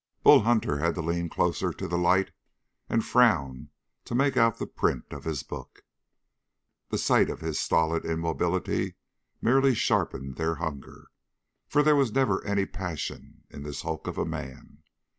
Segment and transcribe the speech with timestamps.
[0.23, 2.31] Bull Hunter had to lean closer to the light
[2.89, 3.69] and frown
[4.05, 5.83] to make out the print of his book.
[6.89, 8.95] The sight of his stolid immobility
[9.43, 11.09] merely sharpened their hunger,
[11.67, 14.81] for there was never any passion in this hulk of a man.